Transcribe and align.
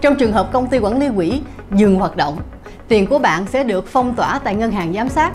Trong 0.00 0.16
trường 0.16 0.32
hợp 0.32 0.52
công 0.52 0.66
ty 0.66 0.78
quản 0.78 0.98
lý 0.98 1.06
quỹ 1.16 1.40
dừng 1.74 1.96
hoạt 1.96 2.16
động, 2.16 2.38
tiền 2.88 3.06
của 3.06 3.18
bạn 3.18 3.46
sẽ 3.46 3.64
được 3.64 3.86
phong 3.86 4.14
tỏa 4.14 4.40
tại 4.44 4.54
ngân 4.54 4.70
hàng 4.70 4.92
giám 4.94 5.08
sát 5.08 5.32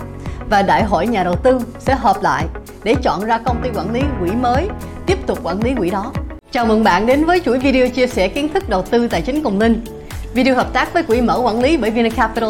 và 0.50 0.62
đại 0.62 0.84
hội 0.84 1.08
nhà 1.08 1.24
đầu 1.24 1.36
tư 1.36 1.60
sẽ 1.80 1.96
họp 1.96 2.24
lại 2.24 2.46
để 2.84 2.96
chọn 3.04 3.26
ra 3.26 3.38
công 3.38 3.62
ty 3.64 3.70
quản 3.76 3.94
lý 3.94 4.02
quỹ 4.20 4.32
mới 4.32 4.68
tiếp 5.06 5.28
tục 5.28 5.40
quản 5.44 5.64
lý 5.64 5.76
quỹ 5.78 5.90
đó. 5.90 6.12
Chào 6.52 6.66
mừng 6.66 6.84
bạn 6.84 7.06
đến 7.06 7.26
với 7.26 7.42
chuỗi 7.46 7.60
video 7.60 7.90
chia 7.90 8.08
sẻ 8.08 8.28
kiến 8.28 8.50
thức 8.50 8.70
đầu 8.70 8.82
tư 8.82 9.08
tài 9.08 9.22
chính 9.22 9.44
cùng 9.44 9.60
Linh. 9.60 9.82
Video 10.34 10.56
hợp 10.56 10.74
tác 10.74 10.94
với 10.94 11.04
quỹ 11.04 11.22
mở 11.22 11.42
quản 11.44 11.62
lý 11.62 11.78
bởi 11.78 11.92
Vinacapital. 11.92 12.50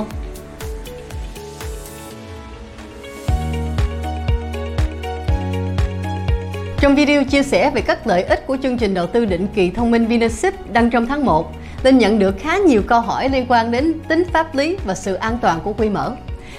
Trong 6.80 6.96
video 6.96 7.24
chia 7.24 7.44
sẻ 7.44 7.72
về 7.72 7.82
các 7.82 8.08
lợi 8.08 8.24
ích 8.24 8.48
của 8.48 8.58
chương 8.64 8.78
trình 8.78 8.94
đầu 8.94 9.08
tư 9.08 9.26
định 9.26 9.48
kỳ 9.56 9.70
thông 9.70 9.92
minh 9.92 10.06
Vinasip 10.06 10.54
đăng 10.74 10.90
trong 10.90 11.08
tháng 11.08 11.26
1, 11.26 11.52
Linh 11.86 11.98
nhận 11.98 12.20
được 12.20 12.36
khá 12.40 12.58
nhiều 12.58 12.82
câu 12.88 13.02
hỏi 13.02 13.30
liên 13.30 13.46
quan 13.50 13.72
đến 13.72 13.94
tính 14.08 14.24
pháp 14.34 14.56
lý 14.56 14.78
và 14.86 14.96
sự 14.96 15.14
an 15.14 15.38
toàn 15.42 15.60
của 15.64 15.74
quỹ 15.74 15.90
mở. 15.90 16.12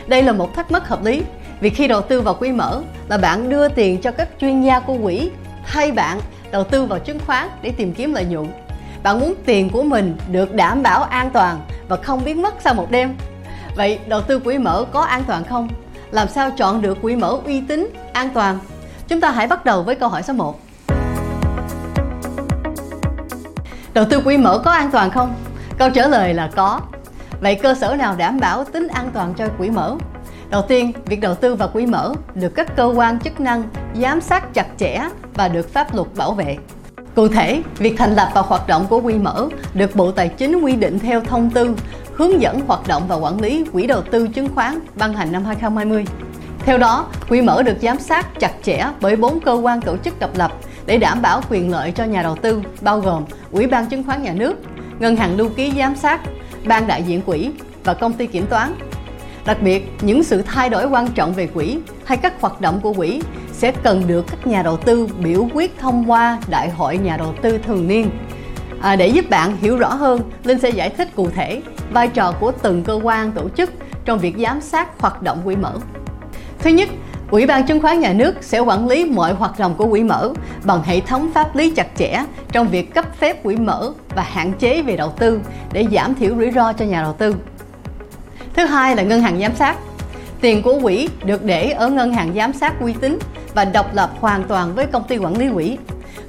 Đây 0.07 0.23
là 0.23 0.33
một 0.33 0.55
thắc 0.55 0.71
mắc 0.71 0.89
hợp 0.89 1.05
lý 1.05 1.23
vì 1.61 1.71
khi 1.71 1.89
đầu 1.89 2.01
tư 2.01 2.21
vào 2.21 2.35
quỹ 2.35 2.53
mở 2.53 2.83
là 3.09 3.19
bạn 3.19 3.49
đưa 3.49 3.69
tiền 3.69 4.01
cho 4.01 4.11
các 4.11 4.29
chuyên 4.41 4.63
gia 4.63 4.81
của 4.81 4.97
quỹ 5.03 5.31
thay 5.65 5.93
bạn 5.93 6.21
đầu 6.51 6.65
tư 6.65 6.85
vào 6.85 6.99
chứng 6.99 7.19
khoán 7.27 7.49
để 7.63 7.73
tìm 7.77 7.95
kiếm 7.95 8.15
lợi 8.15 8.25
nhuận. 8.25 8.47
Bạn 9.03 9.21
muốn 9.21 9.35
tiền 9.47 9.71
của 9.71 9.83
mình 9.83 10.17
được 10.31 10.55
đảm 10.55 10.83
bảo 10.83 11.03
an 11.03 11.31
toàn 11.31 11.61
và 11.89 11.97
không 11.97 12.25
biến 12.25 12.43
mất 12.43 12.55
sau 12.61 12.75
một 12.75 12.91
đêm. 12.91 13.17
Vậy 13.77 13.99
đầu 14.07 14.21
tư 14.21 14.39
quỹ 14.39 14.59
mở 14.59 14.85
có 14.93 15.01
an 15.01 15.23
toàn 15.27 15.45
không? 15.45 15.69
Làm 16.11 16.29
sao 16.29 16.51
chọn 16.51 16.83
được 16.83 16.99
quỹ 17.03 17.17
mở 17.17 17.39
uy 17.45 17.61
tín, 17.61 17.91
an 18.13 18.31
toàn? 18.35 18.59
Chúng 19.09 19.21
ta 19.21 19.31
hãy 19.31 19.47
bắt 19.47 19.65
đầu 19.65 19.83
với 19.83 19.95
câu 19.95 20.09
hỏi 20.09 20.23
số 20.23 20.33
1. 20.33 20.61
Đầu 23.97 24.05
tư 24.05 24.21
quỹ 24.21 24.37
mở 24.37 24.59
có 24.59 24.71
an 24.71 24.91
toàn 24.91 25.11
không? 25.11 25.35
Câu 25.79 25.91
trả 25.91 26.07
lời 26.07 26.35
là 26.35 26.51
có. 26.57 26.81
Vậy 27.41 27.55
cơ 27.55 27.75
sở 27.75 27.97
nào 27.97 28.15
đảm 28.17 28.41
bảo 28.41 28.65
tính 28.65 28.89
an 28.89 29.11
toàn 29.15 29.35
cho 29.35 29.49
quỹ 29.59 29.71
mở? 29.71 29.97
Đầu 30.51 30.63
tiên, 30.63 30.93
việc 31.07 31.21
đầu 31.21 31.35
tư 31.35 31.55
vào 31.55 31.69
quỹ 31.69 31.87
mở 31.87 32.15
được 32.35 32.55
các 32.55 32.77
cơ 32.77 32.93
quan 32.97 33.21
chức 33.21 33.41
năng 33.41 33.63
giám 34.01 34.21
sát 34.21 34.55
chặt 34.55 34.67
chẽ 34.79 35.09
và 35.35 35.49
được 35.49 35.73
pháp 35.73 35.95
luật 35.95 36.09
bảo 36.17 36.33
vệ. 36.33 36.57
Cụ 37.15 37.29
thể, 37.29 37.63
việc 37.79 37.95
thành 37.99 38.15
lập 38.15 38.29
và 38.35 38.41
hoạt 38.41 38.67
động 38.67 38.87
của 38.91 39.01
quỹ 39.01 39.15
mở 39.15 39.49
được 39.75 39.97
Bộ 39.97 40.11
Tài 40.11 40.29
chính 40.29 40.61
quy 40.61 40.77
định 40.77 40.99
theo 40.99 41.21
thông 41.21 41.51
tư 41.51 41.77
hướng 42.15 42.41
dẫn 42.41 42.61
hoạt 42.67 42.89
động 42.89 43.03
và 43.09 43.17
quản 43.17 43.41
lý 43.41 43.65
quỹ 43.73 43.87
đầu 43.87 44.03
tư 44.03 44.29
chứng 44.29 44.49
khoán 44.55 44.79
ban 44.95 45.13
hành 45.13 45.33
năm 45.33 45.45
2020. 45.45 46.05
Theo 46.65 46.79
đó, 46.79 47.07
quỹ 47.29 47.43
mở 47.43 47.63
được 47.63 47.77
giám 47.83 47.99
sát 47.99 48.41
chặt 48.41 48.53
chẽ 48.63 48.87
bởi 49.01 49.17
bốn 49.17 49.41
cơ 49.41 49.53
quan 49.53 49.81
tổ 49.81 49.97
chức 49.97 50.19
độc 50.19 50.31
lập 50.35 50.53
để 50.87 50.99
đảm 50.99 51.23
bảo 51.23 51.41
quyền 51.51 51.71
lợi 51.71 51.93
cho 51.93 52.05
nhà 52.05 52.23
đầu 52.23 52.37
tư, 52.37 52.63
bao 52.81 53.01
gồm 53.01 53.25
Ủy 53.51 53.67
ban 53.67 53.87
chứng 53.87 54.05
khoán 54.05 54.23
nhà 54.23 54.33
nước, 54.33 54.55
Ngân 54.99 55.17
hàng 55.17 55.37
lưu 55.37 55.49
ký 55.49 55.73
giám 55.79 55.97
sát, 55.97 56.21
ban 56.67 56.87
đại 56.87 57.03
diện 57.03 57.23
quỹ 57.23 57.51
và 57.85 57.95
công 57.95 58.13
ty 58.13 58.27
kiểm 58.27 58.47
toán. 58.47 58.75
Đặc 59.47 59.63
biệt, 59.63 59.91
những 60.01 60.25
sự 60.25 60.43
thay 60.43 60.69
đổi 60.69 60.87
quan 60.87 61.09
trọng 61.09 61.33
về 61.33 61.47
quỹ 61.47 61.79
hay 62.05 62.19
các 62.19 62.41
hoạt 62.41 62.61
động 62.61 62.81
của 62.83 62.93
quỹ 62.93 63.21
sẽ 63.53 63.73
cần 63.83 64.03
được 64.07 64.25
các 64.31 64.47
nhà 64.47 64.63
đầu 64.63 64.77
tư 64.77 65.09
biểu 65.19 65.49
quyết 65.55 65.79
thông 65.79 66.11
qua 66.11 66.39
Đại 66.49 66.71
hội 66.71 66.99
nhà 66.99 67.17
đầu 67.17 67.35
tư 67.43 67.59
thường 67.59 67.89
niên. 67.89 68.11
À, 68.81 68.97
để 68.97 69.09
giúp 69.09 69.31
bạn 69.31 69.57
hiểu 69.57 69.77
rõ 69.77 69.95
hơn, 69.95 70.21
Linh 70.45 70.59
sẽ 70.59 70.71
giải 70.71 70.91
thích 70.91 71.09
cụ 71.17 71.31
thể 71.31 71.63
vai 71.93 72.09
trò 72.09 72.33
của 72.41 72.53
từng 72.63 72.85
cơ 72.85 73.01
quan 73.03 73.33
tổ 73.33 73.49
chức 73.49 73.71
trong 74.05 74.19
việc 74.19 74.35
giám 74.39 74.61
sát 74.61 75.01
hoạt 75.01 75.23
động 75.23 75.41
quỹ 75.45 75.57
mở. 75.57 75.73
Thứ 76.59 76.71
nhất, 76.71 76.89
Ủy 77.31 77.47
ban 77.47 77.67
chứng 77.67 77.81
khoán 77.81 78.01
nhà 78.01 78.13
nước 78.13 78.35
sẽ 78.41 78.59
quản 78.59 78.89
lý 78.89 79.05
mọi 79.05 79.35
hoạt 79.35 79.59
động 79.59 79.75
của 79.79 79.87
quỹ 79.91 80.03
mở 80.03 80.33
bằng 80.65 80.83
hệ 80.83 81.01
thống 81.01 81.31
pháp 81.35 81.57
lý 81.57 81.71
chặt 81.71 81.87
chẽ 81.97 82.25
trong 82.53 82.69
việc 82.69 82.95
cấp 82.95 83.17
phép 83.19 83.43
quỹ 83.43 83.57
mở 83.57 83.93
và 84.15 84.23
hạn 84.23 84.53
chế 84.59 84.83
về 84.83 84.97
đầu 84.97 85.13
tư 85.19 85.41
để 85.73 85.87
giảm 85.93 86.15
thiểu 86.15 86.37
rủi 86.37 86.51
ro 86.51 86.73
cho 86.73 86.85
nhà 86.85 87.03
đầu 87.03 87.13
tư. 87.13 87.35
Thứ 88.55 88.65
hai 88.67 88.97
là 88.97 89.03
ngân 89.03 89.21
hàng 89.21 89.41
giám 89.41 89.55
sát. 89.55 89.77
Tiền 90.41 90.63
của 90.63 90.81
quỹ 90.81 91.09
được 91.25 91.45
để 91.45 91.71
ở 91.71 91.89
ngân 91.89 92.13
hàng 92.13 92.33
giám 92.37 92.53
sát 92.53 92.81
uy 92.81 92.93
tín 92.93 93.19
và 93.55 93.65
độc 93.65 93.95
lập 93.95 94.11
hoàn 94.21 94.45
toàn 94.45 94.75
với 94.75 94.87
công 94.87 95.05
ty 95.05 95.19
quản 95.19 95.39
lý 95.39 95.49
quỹ. 95.55 95.79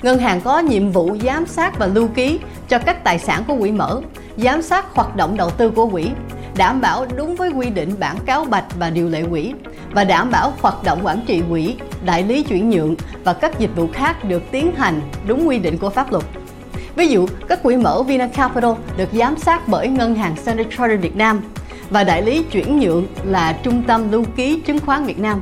Ngân 0.01 0.19
hàng 0.19 0.41
có 0.41 0.59
nhiệm 0.59 0.91
vụ 0.91 1.17
giám 1.23 1.45
sát 1.45 1.79
và 1.79 1.85
lưu 1.85 2.07
ký 2.07 2.39
cho 2.69 2.79
các 2.79 3.03
tài 3.03 3.19
sản 3.19 3.43
của 3.47 3.55
quỹ 3.59 3.71
mở, 3.71 4.01
giám 4.37 4.61
sát 4.61 4.85
hoạt 4.93 5.15
động 5.15 5.37
đầu 5.37 5.49
tư 5.49 5.69
của 5.69 5.87
quỹ, 5.87 6.09
đảm 6.57 6.81
bảo 6.81 7.05
đúng 7.15 7.35
với 7.35 7.49
quy 7.49 7.69
định 7.69 7.95
bản 7.99 8.15
cáo 8.25 8.45
bạch 8.45 8.65
và 8.79 8.89
điều 8.89 9.09
lệ 9.09 9.23
quỹ 9.29 9.53
và 9.97 10.03
đảm 10.03 10.31
bảo 10.31 10.53
hoạt 10.61 10.83
động 10.83 10.99
quản 11.03 11.19
trị 11.25 11.41
quỹ, 11.49 11.75
đại 12.05 12.23
lý 12.23 12.43
chuyển 12.43 12.69
nhượng 12.69 12.95
và 13.23 13.33
các 13.33 13.59
dịch 13.59 13.69
vụ 13.75 13.87
khác 13.93 14.23
được 14.23 14.43
tiến 14.51 14.75
hành 14.75 15.01
đúng 15.27 15.47
quy 15.47 15.59
định 15.59 15.77
của 15.77 15.89
pháp 15.89 16.11
luật. 16.11 16.23
Ví 16.95 17.07
dụ, 17.07 17.27
các 17.47 17.63
quỹ 17.63 17.77
mở 17.77 18.03
Vinacapital 18.03 18.71
được 18.97 19.09
giám 19.13 19.37
sát 19.37 19.67
bởi 19.67 19.87
Ngân 19.87 20.15
hàng 20.15 20.35
Standard 20.35 20.69
Chartered 20.69 21.01
Việt 21.01 21.15
Nam 21.15 21.41
và 21.89 22.03
đại 22.03 22.21
lý 22.21 22.43
chuyển 22.43 22.79
nhượng 22.79 23.07
là 23.23 23.53
Trung 23.63 23.83
tâm 23.87 24.11
Lưu 24.11 24.23
ký 24.35 24.61
Chứng 24.65 24.79
khoán 24.79 25.05
Việt 25.05 25.19
Nam. 25.19 25.41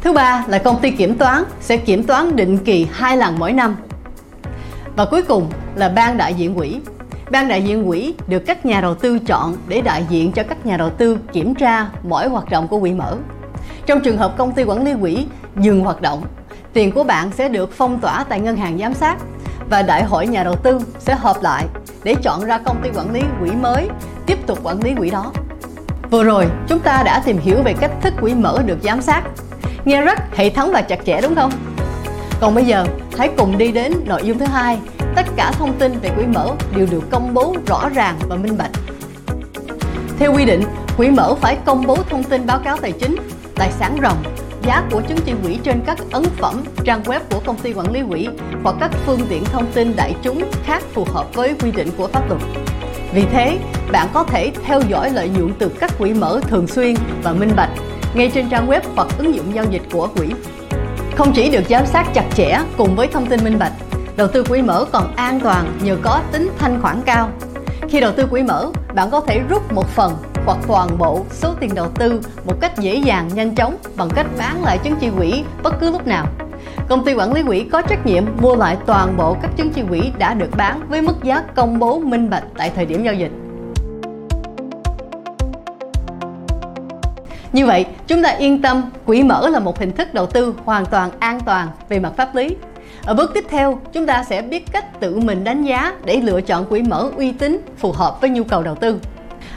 Thứ 0.00 0.12
ba 0.12 0.44
là 0.48 0.58
công 0.58 0.80
ty 0.80 0.90
kiểm 0.90 1.18
toán 1.18 1.44
sẽ 1.60 1.76
kiểm 1.76 2.02
toán 2.02 2.36
định 2.36 2.58
kỳ 2.58 2.86
hai 2.92 3.16
lần 3.16 3.38
mỗi 3.38 3.52
năm. 3.52 3.76
Và 4.96 5.04
cuối 5.04 5.22
cùng 5.22 5.46
là 5.74 5.88
ban 5.88 6.16
đại 6.16 6.34
diện 6.34 6.54
quỹ. 6.54 6.80
Ban 7.30 7.48
đại 7.48 7.62
diện 7.62 7.86
quỹ 7.86 8.14
được 8.28 8.42
các 8.46 8.66
nhà 8.66 8.80
đầu 8.80 8.94
tư 8.94 9.18
chọn 9.18 9.56
để 9.68 9.80
đại 9.80 10.04
diện 10.08 10.32
cho 10.32 10.42
các 10.42 10.66
nhà 10.66 10.76
đầu 10.76 10.90
tư 10.90 11.18
kiểm 11.32 11.54
tra 11.54 11.86
mỗi 12.02 12.28
hoạt 12.28 12.50
động 12.50 12.68
của 12.68 12.80
quỹ 12.80 12.92
mở. 12.92 13.16
Trong 13.86 14.00
trường 14.00 14.18
hợp 14.18 14.36
công 14.36 14.52
ty 14.52 14.64
quản 14.64 14.84
lý 14.84 14.92
quỹ 15.00 15.26
dừng 15.60 15.80
hoạt 15.80 16.00
động, 16.00 16.24
tiền 16.72 16.92
của 16.92 17.04
bạn 17.04 17.30
sẽ 17.32 17.48
được 17.48 17.72
phong 17.72 18.00
tỏa 18.00 18.24
tại 18.28 18.40
ngân 18.40 18.56
hàng 18.56 18.78
giám 18.78 18.94
sát 18.94 19.16
và 19.70 19.82
đại 19.82 20.04
hội 20.04 20.26
nhà 20.26 20.44
đầu 20.44 20.56
tư 20.56 20.78
sẽ 20.98 21.14
họp 21.14 21.42
lại 21.42 21.66
để 22.04 22.14
chọn 22.14 22.44
ra 22.44 22.58
công 22.58 22.82
ty 22.82 22.90
quản 22.94 23.12
lý 23.12 23.20
quỹ 23.40 23.50
mới 23.50 23.88
tiếp 24.26 24.38
tục 24.46 24.58
quản 24.62 24.82
lý 24.82 24.94
quỹ 24.94 25.10
đó. 25.10 25.32
Vừa 26.10 26.24
rồi, 26.24 26.46
chúng 26.68 26.78
ta 26.78 27.02
đã 27.02 27.22
tìm 27.24 27.38
hiểu 27.38 27.62
về 27.62 27.74
cách 27.80 27.90
thức 28.02 28.14
quỹ 28.20 28.34
mở 28.34 28.62
được 28.66 28.78
giám 28.82 29.02
sát. 29.02 29.22
Nghe 29.84 30.02
rất 30.02 30.18
hệ 30.36 30.50
thống 30.50 30.70
và 30.72 30.82
chặt 30.82 31.04
chẽ 31.06 31.20
đúng 31.22 31.34
không? 31.34 31.52
Còn 32.40 32.54
bây 32.54 32.64
giờ, 32.64 32.86
hãy 33.18 33.30
cùng 33.36 33.58
đi 33.58 33.72
đến 33.72 33.92
nội 34.06 34.20
dung 34.24 34.38
thứ 34.38 34.46
hai. 34.46 34.78
Tất 35.14 35.26
cả 35.36 35.52
thông 35.58 35.72
tin 35.72 35.98
về 35.98 36.10
quỹ 36.16 36.26
mở 36.26 36.50
đều 36.76 36.86
được 36.90 37.10
công 37.10 37.34
bố 37.34 37.56
rõ 37.66 37.88
ràng 37.88 38.16
và 38.28 38.36
minh 38.36 38.58
bạch. 38.58 38.70
Theo 40.18 40.34
quy 40.34 40.44
định, 40.44 40.62
quỹ 40.96 41.10
mở 41.10 41.34
phải 41.34 41.58
công 41.64 41.86
bố 41.86 41.96
thông 42.10 42.24
tin 42.24 42.46
báo 42.46 42.58
cáo 42.58 42.76
tài 42.76 42.92
chính, 42.92 43.16
tài 43.54 43.72
sản 43.72 43.96
ròng, 44.02 44.22
giá 44.62 44.82
của 44.90 45.00
chứng 45.08 45.18
chỉ 45.24 45.32
quỹ 45.42 45.58
trên 45.62 45.80
các 45.86 45.98
ấn 46.12 46.24
phẩm, 46.24 46.64
trang 46.84 47.02
web 47.02 47.20
của 47.30 47.40
công 47.46 47.56
ty 47.56 47.72
quản 47.72 47.92
lý 47.92 48.00
quỹ 48.08 48.28
hoặc 48.62 48.76
các 48.80 48.90
phương 49.06 49.20
tiện 49.28 49.44
thông 49.44 49.66
tin 49.72 49.96
đại 49.96 50.14
chúng 50.22 50.44
khác 50.64 50.82
phù 50.92 51.06
hợp 51.12 51.34
với 51.34 51.54
quy 51.62 51.70
định 51.70 51.88
của 51.96 52.06
pháp 52.06 52.28
luật. 52.28 52.40
Vì 53.14 53.24
thế, 53.32 53.58
bạn 53.92 54.08
có 54.12 54.24
thể 54.24 54.52
theo 54.64 54.80
dõi 54.88 55.10
lợi 55.10 55.28
nhuận 55.28 55.52
từ 55.58 55.68
các 55.68 55.98
quỹ 55.98 56.14
mở 56.14 56.40
thường 56.48 56.66
xuyên 56.66 56.94
và 57.22 57.32
minh 57.32 57.52
bạch 57.56 57.70
ngay 58.14 58.30
trên 58.34 58.48
trang 58.50 58.68
web 58.70 58.80
hoặc 58.96 59.08
ứng 59.18 59.34
dụng 59.34 59.54
giao 59.54 59.64
dịch 59.70 59.82
của 59.92 60.08
quỹ. 60.16 60.26
Không 61.16 61.32
chỉ 61.34 61.50
được 61.50 61.64
giám 61.68 61.86
sát 61.86 62.14
chặt 62.14 62.24
chẽ 62.34 62.60
cùng 62.76 62.96
với 62.96 63.06
thông 63.06 63.26
tin 63.26 63.44
minh 63.44 63.58
bạch, 63.58 63.72
đầu 64.16 64.28
tư 64.28 64.44
quỹ 64.44 64.62
mở 64.62 64.84
còn 64.92 65.16
an 65.16 65.40
toàn 65.40 65.78
nhờ 65.82 65.96
có 66.02 66.20
tính 66.32 66.50
thanh 66.58 66.82
khoản 66.82 67.02
cao. 67.06 67.30
Khi 67.88 68.00
đầu 68.00 68.12
tư 68.12 68.26
quỹ 68.26 68.42
mở, 68.42 68.70
bạn 68.94 69.10
có 69.10 69.20
thể 69.20 69.40
rút 69.48 69.72
một 69.72 69.88
phần 69.88 70.16
hoặc 70.46 70.58
toàn 70.68 70.98
bộ 70.98 71.24
số 71.30 71.54
tiền 71.60 71.74
đầu 71.74 71.88
tư 71.88 72.20
một 72.44 72.54
cách 72.60 72.78
dễ 72.78 72.96
dàng, 72.96 73.30
nhanh 73.34 73.54
chóng 73.54 73.76
bằng 73.96 74.08
cách 74.14 74.26
bán 74.38 74.64
lại 74.64 74.78
chứng 74.78 74.96
chỉ 75.00 75.10
quỹ 75.16 75.44
bất 75.62 75.80
cứ 75.80 75.90
lúc 75.90 76.06
nào. 76.06 76.26
Công 76.88 77.04
ty 77.04 77.14
quản 77.14 77.32
lý 77.32 77.42
quỹ 77.42 77.64
có 77.72 77.82
trách 77.82 78.06
nhiệm 78.06 78.24
mua 78.40 78.56
lại 78.56 78.76
toàn 78.86 79.16
bộ 79.16 79.36
các 79.42 79.50
chứng 79.56 79.70
chỉ 79.70 79.82
quỹ 79.88 80.02
đã 80.18 80.34
được 80.34 80.50
bán 80.56 80.80
với 80.88 81.02
mức 81.02 81.22
giá 81.22 81.42
công 81.54 81.78
bố 81.78 81.98
minh 81.98 82.30
bạch 82.30 82.44
tại 82.58 82.70
thời 82.76 82.86
điểm 82.86 83.04
giao 83.04 83.14
dịch. 83.14 83.30
Như 87.52 87.66
vậy, 87.66 87.86
chúng 88.06 88.22
ta 88.22 88.30
yên 88.30 88.62
tâm, 88.62 88.82
quỹ 89.06 89.22
mở 89.22 89.48
là 89.48 89.58
một 89.58 89.78
hình 89.78 89.92
thức 89.92 90.14
đầu 90.14 90.26
tư 90.26 90.54
hoàn 90.64 90.86
toàn 90.86 91.10
an 91.18 91.40
toàn 91.40 91.68
về 91.88 91.98
mặt 91.98 92.12
pháp 92.16 92.34
lý. 92.34 92.56
Ở 93.04 93.14
bước 93.14 93.30
tiếp 93.34 93.44
theo, 93.48 93.78
chúng 93.92 94.06
ta 94.06 94.24
sẽ 94.28 94.42
biết 94.42 94.72
cách 94.72 95.00
tự 95.00 95.20
mình 95.20 95.44
đánh 95.44 95.64
giá 95.64 95.92
để 96.04 96.16
lựa 96.16 96.40
chọn 96.40 96.64
quỹ 96.64 96.82
mở 96.82 97.10
uy 97.16 97.32
tín 97.32 97.60
phù 97.78 97.92
hợp 97.92 98.20
với 98.20 98.30
nhu 98.30 98.44
cầu 98.44 98.62
đầu 98.62 98.74
tư. 98.74 98.98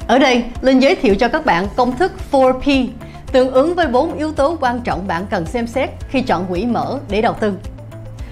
Ở 0.07 0.19
đây, 0.19 0.45
Linh 0.61 0.79
giới 0.79 0.95
thiệu 0.95 1.15
cho 1.15 1.27
các 1.27 1.45
bạn 1.45 1.67
công 1.75 1.97
thức 1.97 2.11
4P 2.31 2.87
tương 3.31 3.51
ứng 3.51 3.75
với 3.75 3.87
bốn 3.87 4.13
yếu 4.13 4.31
tố 4.31 4.57
quan 4.61 4.81
trọng 4.81 5.07
bạn 5.07 5.25
cần 5.29 5.45
xem 5.45 5.67
xét 5.67 5.89
khi 6.09 6.21
chọn 6.21 6.45
quỹ 6.45 6.65
mở 6.65 6.99
để 7.09 7.21
đầu 7.21 7.33
tư. 7.33 7.53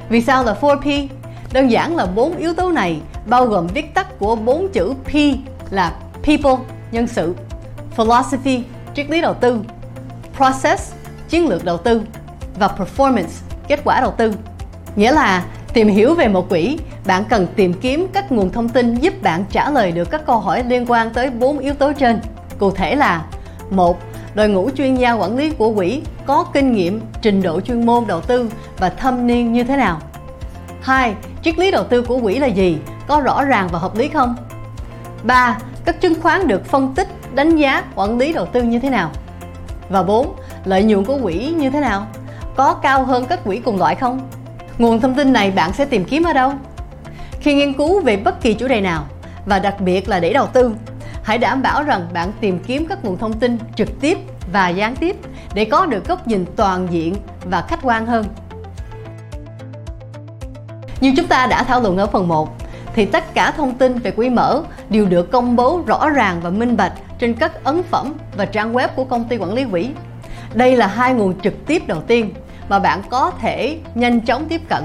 Vì 0.09 0.21
sao 0.21 0.43
là 0.43 0.55
4P? 0.61 1.07
Đơn 1.53 1.71
giản 1.71 1.95
là 1.95 2.05
bốn 2.05 2.37
yếu 2.37 2.53
tố 2.53 2.71
này 2.71 2.99
bao 3.25 3.45
gồm 3.45 3.67
viết 3.67 3.93
tắt 3.93 4.19
của 4.19 4.35
bốn 4.35 4.69
chữ 4.69 4.93
P 5.05 5.13
là 5.69 5.93
People, 6.23 6.65
nhân 6.91 7.07
sự, 7.07 7.35
Philosophy, 7.97 8.63
triết 8.95 9.09
lý 9.09 9.21
đầu 9.21 9.33
tư, 9.33 9.61
Process, 10.37 10.93
chiến 11.29 11.49
lược 11.49 11.65
đầu 11.65 11.77
tư 11.77 12.01
và 12.59 12.67
Performance, 12.67 13.43
kết 13.67 13.79
quả 13.83 14.01
đầu 14.01 14.13
tư. 14.17 14.33
Nghĩa 14.95 15.11
là 15.11 15.45
tìm 15.75 15.87
hiểu 15.87 16.15
về 16.15 16.27
một 16.27 16.49
quỹ, 16.49 16.77
bạn 17.05 17.23
cần 17.29 17.47
tìm 17.55 17.73
kiếm 17.73 18.07
các 18.13 18.31
nguồn 18.31 18.49
thông 18.49 18.69
tin 18.69 18.95
giúp 18.95 19.21
bạn 19.21 19.45
trả 19.51 19.69
lời 19.69 19.91
được 19.91 20.11
các 20.11 20.25
câu 20.25 20.39
hỏi 20.39 20.63
liên 20.67 20.85
quan 20.87 21.09
tới 21.13 21.29
bốn 21.29 21.59
yếu 21.59 21.73
tố 21.73 21.93
trên. 21.93 22.19
Cụ 22.57 22.71
thể 22.71 22.95
là 22.95 23.25
một 23.69 23.99
đội 24.35 24.49
ngũ 24.49 24.69
chuyên 24.69 24.95
gia 24.95 25.13
quản 25.13 25.37
lý 25.37 25.51
của 25.51 25.73
quỹ 25.73 26.01
có 26.25 26.45
kinh 26.53 26.71
nghiệm, 26.71 27.01
trình 27.21 27.41
độ 27.41 27.61
chuyên 27.61 27.85
môn 27.85 28.03
đầu 28.07 28.21
tư 28.21 28.51
và 28.77 28.89
thâm 28.89 29.27
niên 29.27 29.53
như 29.53 29.63
thế 29.63 29.77
nào. 29.77 29.99
2. 30.81 31.15
Triết 31.43 31.59
lý 31.59 31.71
đầu 31.71 31.83
tư 31.83 32.01
của 32.01 32.19
quỹ 32.19 32.39
là 32.39 32.47
gì? 32.47 32.77
Có 33.07 33.19
rõ 33.19 33.43
ràng 33.43 33.69
và 33.71 33.79
hợp 33.79 33.95
lý 33.95 34.07
không? 34.07 34.35
3. 35.23 35.57
Các 35.85 36.01
chứng 36.01 36.21
khoán 36.21 36.47
được 36.47 36.65
phân 36.65 36.93
tích, 36.95 37.07
đánh 37.33 37.55
giá, 37.55 37.83
quản 37.95 38.17
lý 38.17 38.33
đầu 38.33 38.45
tư 38.45 38.61
như 38.61 38.79
thế 38.79 38.89
nào? 38.89 39.11
Và 39.89 40.03
4. 40.03 40.35
Lợi 40.65 40.83
nhuận 40.83 41.05
của 41.05 41.17
quỹ 41.23 41.53
như 41.57 41.69
thế 41.69 41.79
nào? 41.79 42.07
Có 42.55 42.73
cao 42.73 43.03
hơn 43.03 43.25
các 43.25 43.43
quỹ 43.43 43.57
cùng 43.57 43.77
loại 43.77 43.95
không? 43.95 44.19
Nguồn 44.77 45.01
thông 45.01 45.15
tin 45.15 45.33
này 45.33 45.51
bạn 45.51 45.73
sẽ 45.73 45.85
tìm 45.85 46.05
kiếm 46.05 46.23
ở 46.23 46.33
đâu? 46.33 46.53
Khi 47.39 47.53
nghiên 47.53 47.73
cứu 47.73 48.01
về 48.01 48.17
bất 48.17 48.41
kỳ 48.41 48.53
chủ 48.53 48.67
đề 48.67 48.81
nào 48.81 49.05
và 49.45 49.59
đặc 49.59 49.81
biệt 49.81 50.09
là 50.09 50.19
để 50.19 50.33
đầu 50.33 50.47
tư, 50.47 50.75
hãy 51.23 51.37
đảm 51.37 51.61
bảo 51.61 51.83
rằng 51.83 52.07
bạn 52.13 52.31
tìm 52.39 52.59
kiếm 52.59 52.85
các 52.89 53.05
nguồn 53.05 53.17
thông 53.17 53.33
tin 53.33 53.57
trực 53.75 54.01
tiếp 54.01 54.17
và 54.51 54.69
gián 54.69 54.95
tiếp 54.95 55.15
để 55.53 55.65
có 55.65 55.85
được 55.85 56.07
góc 56.07 56.27
nhìn 56.27 56.45
toàn 56.55 56.87
diện 56.91 57.15
và 57.45 57.61
khách 57.61 57.79
quan 57.83 58.05
hơn. 58.05 58.25
Như 61.01 61.13
chúng 61.17 61.27
ta 61.27 61.47
đã 61.47 61.63
thảo 61.63 61.81
luận 61.81 61.97
ở 61.97 62.07
phần 62.07 62.27
1, 62.27 62.57
thì 62.93 63.05
tất 63.05 63.33
cả 63.33 63.51
thông 63.51 63.73
tin 63.73 63.99
về 63.99 64.11
quỹ 64.11 64.29
mở 64.29 64.63
đều 64.89 65.05
được 65.05 65.31
công 65.31 65.55
bố 65.55 65.81
rõ 65.87 66.09
ràng 66.09 66.41
và 66.41 66.49
minh 66.49 66.77
bạch 66.77 66.93
trên 67.19 67.33
các 67.33 67.63
ấn 67.63 67.83
phẩm 67.83 68.13
và 68.37 68.45
trang 68.45 68.73
web 68.73 68.87
của 68.95 69.03
công 69.03 69.23
ty 69.23 69.37
quản 69.37 69.53
lý 69.53 69.65
quỹ. 69.71 69.89
Đây 70.53 70.77
là 70.77 70.87
hai 70.87 71.13
nguồn 71.13 71.41
trực 71.41 71.53
tiếp 71.65 71.87
đầu 71.87 72.01
tiên 72.01 72.33
mà 72.69 72.79
bạn 72.79 73.01
có 73.09 73.31
thể 73.41 73.77
nhanh 73.95 74.21
chóng 74.21 74.45
tiếp 74.49 74.61
cận. 74.69 74.83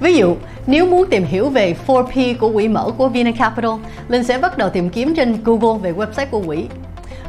Ví 0.00 0.16
dụ, 0.16 0.36
nếu 0.66 0.86
muốn 0.86 1.06
tìm 1.10 1.24
hiểu 1.24 1.48
về 1.48 1.76
4P 1.86 2.36
của 2.38 2.52
quỹ 2.52 2.68
mở 2.68 2.90
của 2.98 3.08
Vina 3.08 3.30
Capital, 3.30 3.70
Linh 4.08 4.24
sẽ 4.24 4.38
bắt 4.38 4.58
đầu 4.58 4.68
tìm 4.68 4.90
kiếm 4.90 5.14
trên 5.14 5.36
Google 5.44 5.78
về 5.82 5.92
website 5.92 6.26
của 6.30 6.42
quỹ. 6.46 6.66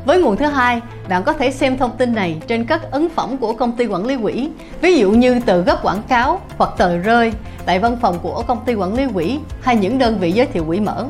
Với 0.05 0.21
nguồn 0.21 0.37
thứ 0.37 0.45
hai, 0.45 0.81
bạn 1.09 1.23
có 1.23 1.33
thể 1.33 1.51
xem 1.51 1.77
thông 1.77 1.97
tin 1.97 2.15
này 2.15 2.37
trên 2.47 2.65
các 2.65 2.91
ấn 2.91 3.09
phẩm 3.09 3.37
của 3.37 3.53
công 3.53 3.71
ty 3.71 3.85
quản 3.85 4.05
lý 4.05 4.17
quỹ, 4.17 4.49
ví 4.81 4.97
dụ 4.97 5.11
như 5.11 5.39
tờ 5.45 5.61
gấp 5.61 5.83
quảng 5.83 6.01
cáo 6.07 6.39
hoặc 6.57 6.69
tờ 6.77 6.97
rơi 6.97 7.33
tại 7.65 7.79
văn 7.79 7.97
phòng 8.01 8.19
của 8.21 8.43
công 8.47 8.65
ty 8.65 8.73
quản 8.73 8.93
lý 8.93 9.03
quỹ 9.13 9.39
hay 9.61 9.75
những 9.75 9.97
đơn 9.97 10.17
vị 10.19 10.31
giới 10.31 10.47
thiệu 10.47 10.65
quỹ 10.65 10.79
mở. 10.79 11.05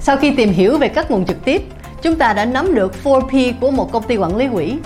Sau 0.00 0.16
khi 0.16 0.34
tìm 0.36 0.50
hiểu 0.52 0.78
về 0.78 0.88
các 0.88 1.10
nguồn 1.10 1.26
trực 1.26 1.44
tiếp, 1.44 1.62
chúng 2.02 2.16
ta 2.16 2.32
đã 2.32 2.44
nắm 2.44 2.74
được 2.74 2.92
4P 3.04 3.52
của 3.60 3.70
một 3.70 3.92
công 3.92 4.02
ty 4.02 4.16
quản 4.16 4.36
lý 4.36 4.48
quỹ. 4.52 4.76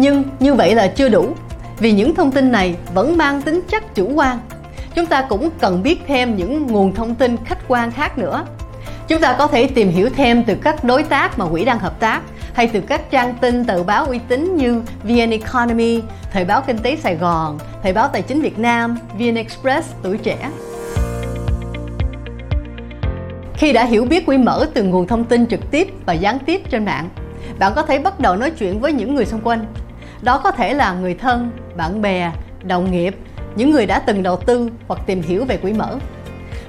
Nhưng 0.00 0.24
như 0.40 0.54
vậy 0.54 0.74
là 0.74 0.86
chưa 0.86 1.08
đủ, 1.08 1.28
vì 1.78 1.92
những 1.92 2.14
thông 2.14 2.32
tin 2.32 2.52
này 2.52 2.76
vẫn 2.94 3.16
mang 3.16 3.42
tính 3.42 3.60
chất 3.68 3.94
chủ 3.94 4.12
quan. 4.14 4.38
Chúng 4.94 5.06
ta 5.06 5.26
cũng 5.28 5.50
cần 5.60 5.82
biết 5.82 6.00
thêm 6.06 6.36
những 6.36 6.66
nguồn 6.66 6.94
thông 6.94 7.14
tin 7.14 7.36
khách 7.44 7.58
quan 7.68 7.90
khác 7.90 8.18
nữa. 8.18 8.44
Chúng 9.08 9.20
ta 9.20 9.36
có 9.38 9.46
thể 9.46 9.66
tìm 9.66 9.88
hiểu 9.88 10.08
thêm 10.16 10.44
từ 10.44 10.54
các 10.54 10.84
đối 10.84 11.02
tác 11.02 11.38
mà 11.38 11.46
quỹ 11.46 11.64
đang 11.64 11.78
hợp 11.78 12.00
tác 12.00 12.20
hay 12.54 12.66
từ 12.66 12.80
các 12.80 13.10
trang 13.10 13.34
tin 13.40 13.64
tờ 13.64 13.82
báo 13.82 14.04
uy 14.04 14.18
tín 14.28 14.56
như 14.56 14.82
VN 15.02 15.30
Economy, 15.30 16.02
Thời 16.32 16.44
báo 16.44 16.62
Kinh 16.66 16.78
tế 16.78 16.96
Sài 16.96 17.16
Gòn, 17.16 17.58
Thời 17.82 17.92
báo 17.92 18.08
Tài 18.08 18.22
chính 18.22 18.40
Việt 18.40 18.58
Nam, 18.58 18.98
VN 19.18 19.34
Express, 19.34 19.92
Tuổi 20.02 20.18
Trẻ. 20.18 20.50
Khi 23.54 23.72
đã 23.72 23.84
hiểu 23.84 24.04
biết 24.04 24.26
quy 24.26 24.38
mở 24.38 24.66
từ 24.74 24.82
nguồn 24.82 25.06
thông 25.06 25.24
tin 25.24 25.46
trực 25.46 25.70
tiếp 25.70 25.88
và 26.06 26.12
gián 26.12 26.38
tiếp 26.46 26.62
trên 26.70 26.84
mạng, 26.84 27.08
bạn 27.58 27.72
có 27.76 27.82
thể 27.82 27.98
bắt 27.98 28.20
đầu 28.20 28.36
nói 28.36 28.50
chuyện 28.50 28.80
với 28.80 28.92
những 28.92 29.14
người 29.14 29.26
xung 29.26 29.40
quanh. 29.40 29.66
Đó 30.22 30.38
có 30.38 30.50
thể 30.50 30.74
là 30.74 30.92
người 30.92 31.14
thân, 31.14 31.50
bạn 31.76 32.02
bè, 32.02 32.32
đồng 32.62 32.90
nghiệp, 32.90 33.16
những 33.56 33.70
người 33.70 33.86
đã 33.86 33.98
từng 33.98 34.22
đầu 34.22 34.36
tư 34.36 34.70
hoặc 34.88 35.00
tìm 35.06 35.22
hiểu 35.22 35.44
về 35.44 35.56
quỹ 35.56 35.72
mở. 35.72 35.96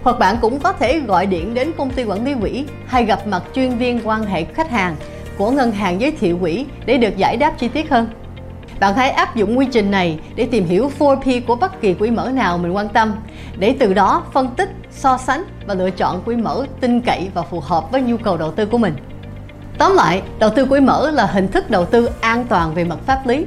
Hoặc 0.04 0.19
bạn 0.19 0.36
cũng 0.42 0.60
có 0.60 0.74
thể 0.74 1.00
gọi 1.00 1.25
điện 1.25 1.54
đến 1.54 1.72
công 1.78 1.90
ty 1.90 2.04
quản 2.04 2.25
lý 2.25 2.34
quỹ 2.42 2.66
hay 2.88 3.06
gặp 3.06 3.28
mặt 3.28 3.44
chuyên 3.54 3.78
viên 3.78 4.00
quan 4.04 4.24
hệ 4.24 4.44
khách 4.44 4.69
hàng 4.69 4.96
của 5.38 5.51
ngân 5.51 5.72
hàng 5.72 6.01
giới 6.01 6.12
thiệu 6.12 6.38
quỹ 6.42 6.66
để 6.86 6.98
được 6.98 7.18
giải 7.18 7.38
đáp 7.38 7.54
chi 7.57 7.68
tiết 7.68 7.90
hơn. 7.90 8.07
Bạn 8.80 8.94
hãy 8.94 9.10
áp 9.10 9.36
dụng 9.36 9.57
quy 9.57 9.68
trình 9.72 9.92
này 9.92 10.19
để 10.36 10.48
tìm 10.51 10.66
hiểu 10.66 10.92
4P 11.00 11.42
của 11.48 11.56
bất 11.56 11.81
kỳ 11.81 11.94
quỹ 11.94 12.12
mở 12.12 12.30
nào 12.30 12.57
mình 12.57 12.75
quan 12.75 12.90
tâm, 12.90 13.16
để 13.57 13.75
từ 13.80 13.94
đó 13.94 14.24
phân 14.34 14.48
tích, 14.48 14.69
so 14.92 15.18
sánh 15.18 15.44
và 15.68 15.74
lựa 15.74 15.90
chọn 15.90 16.22
quỹ 16.22 16.36
mở 16.36 16.66
tin 16.81 17.01
cậy 17.01 17.30
và 17.34 17.42
phù 17.42 17.60
hợp 17.60 17.92
với 17.92 18.01
nhu 18.01 18.18
cầu 18.18 18.38
đầu 18.38 18.51
tư 18.51 18.66
của 18.66 18.78
mình. 18.78 18.94
Tóm 19.80 19.96
lại, 19.96 20.22
đầu 20.40 20.50
tư 20.50 20.66
quỹ 20.66 20.80
mở 20.80 21.12
là 21.12 21.26
hình 21.26 21.48
thức 21.48 21.70
đầu 21.70 21.86
tư 21.86 22.10
an 22.22 22.46
toàn 22.50 22.74
về 22.74 22.84
mặt 22.84 22.98
pháp 23.06 23.28
lý. 23.28 23.46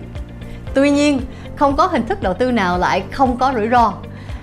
Tuy 0.75 0.91
nhiên, 0.91 1.21
không 1.57 1.77
có 1.77 1.87
hình 1.87 2.07
thức 2.07 2.23
đầu 2.23 2.35
tư 2.35 2.53
nào 2.53 2.79
lại 2.79 3.03
không 3.11 3.39
có 3.39 3.53
rủi 3.55 3.69
ro. 3.69 3.93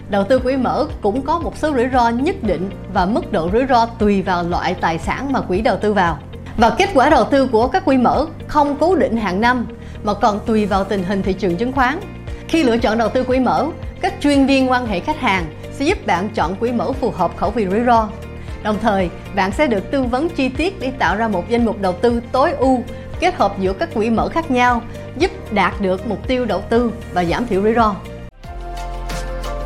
Đầu 0.09 0.23
tư 0.23 0.39
quỹ 0.39 0.57
mở 0.57 0.87
cũng 1.01 1.21
có 1.21 1.39
một 1.39 1.57
số 1.57 1.73
rủi 1.73 1.87
ro 1.93 2.09
nhất 2.09 2.35
định 2.41 2.69
và 2.93 3.05
mức 3.05 3.31
độ 3.31 3.49
rủi 3.53 3.65
ro 3.69 3.85
tùy 3.85 4.21
vào 4.21 4.43
loại 4.43 4.73
tài 4.73 4.99
sản 4.99 5.31
mà 5.31 5.41
quỹ 5.41 5.61
đầu 5.61 5.77
tư 5.77 5.93
vào. 5.93 6.17
Và 6.57 6.69
kết 6.69 6.89
quả 6.93 7.09
đầu 7.09 7.25
tư 7.25 7.47
của 7.47 7.67
các 7.67 7.85
quỹ 7.85 7.97
mở 7.97 8.25
không 8.47 8.77
cố 8.79 8.95
định 8.95 9.17
hàng 9.17 9.41
năm 9.41 9.65
mà 10.03 10.13
còn 10.13 10.39
tùy 10.45 10.65
vào 10.65 10.83
tình 10.83 11.03
hình 11.03 11.23
thị 11.23 11.33
trường 11.33 11.57
chứng 11.57 11.71
khoán. 11.71 11.99
Khi 12.47 12.63
lựa 12.63 12.77
chọn 12.77 12.97
đầu 12.97 13.09
tư 13.09 13.23
quỹ 13.23 13.39
mở, 13.39 13.67
các 14.01 14.13
chuyên 14.21 14.45
viên 14.45 14.71
quan 14.71 14.87
hệ 14.87 14.99
khách 14.99 15.19
hàng 15.19 15.45
sẽ 15.71 15.85
giúp 15.85 16.05
bạn 16.05 16.29
chọn 16.29 16.55
quỹ 16.55 16.71
mở 16.71 16.91
phù 16.91 17.11
hợp 17.11 17.37
khẩu 17.37 17.49
vị 17.49 17.67
rủi 17.67 17.83
ro. 17.85 18.07
Đồng 18.63 18.77
thời, 18.81 19.09
bạn 19.35 19.51
sẽ 19.51 19.67
được 19.67 19.91
tư 19.91 20.03
vấn 20.03 20.29
chi 20.29 20.49
tiết 20.49 20.79
để 20.79 20.91
tạo 20.99 21.15
ra 21.15 21.27
một 21.27 21.49
danh 21.49 21.65
mục 21.65 21.81
đầu 21.81 21.93
tư 21.93 22.21
tối 22.31 22.51
ưu 22.51 22.83
kết 23.19 23.35
hợp 23.35 23.59
giữa 23.59 23.73
các 23.73 23.89
quỹ 23.93 24.09
mở 24.09 24.29
khác 24.29 24.51
nhau, 24.51 24.81
giúp 25.17 25.31
đạt 25.51 25.81
được 25.81 26.07
mục 26.07 26.27
tiêu 26.27 26.45
đầu 26.45 26.61
tư 26.69 26.91
và 27.13 27.25
giảm 27.25 27.47
thiểu 27.47 27.61
rủi 27.61 27.73
ro. 27.73 27.95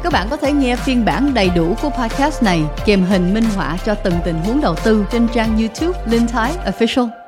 Các 0.03 0.13
bạn 0.13 0.27
có 0.29 0.37
thể 0.37 0.51
nghe 0.51 0.75
phiên 0.75 1.05
bản 1.05 1.33
đầy 1.33 1.49
đủ 1.55 1.75
của 1.81 1.89
podcast 1.89 2.43
này 2.43 2.61
kèm 2.85 3.03
hình 3.03 3.33
minh 3.33 3.45
họa 3.55 3.77
cho 3.85 3.95
từng 3.95 4.15
tình 4.25 4.39
huống 4.45 4.61
đầu 4.61 4.75
tư 4.75 5.05
trên 5.11 5.27
trang 5.33 5.57
YouTube 5.57 5.99
Linh 6.05 6.27
Thái 6.27 6.51
Official. 6.65 7.22